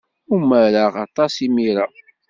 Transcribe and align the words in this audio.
Umareɣ 0.35 0.93
aṭas 1.05 1.33
imir-a. 1.45 1.85